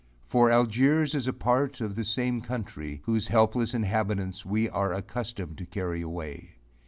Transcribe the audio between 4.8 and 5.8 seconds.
accustomed to